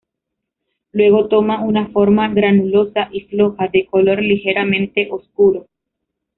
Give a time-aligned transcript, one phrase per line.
[0.93, 5.67] Luego toma una forma granulosa y floja, de color ligeramente oscuro.